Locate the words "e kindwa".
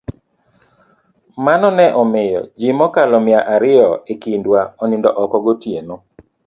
4.11-4.59